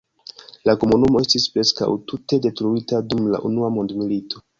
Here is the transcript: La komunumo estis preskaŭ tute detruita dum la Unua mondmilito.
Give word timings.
La 0.69 0.73
komunumo 0.83 1.19
estis 1.25 1.43
preskaŭ 1.57 1.89
tute 2.13 2.39
detruita 2.45 3.03
dum 3.13 3.29
la 3.35 3.43
Unua 3.51 3.71
mondmilito. 3.77 4.43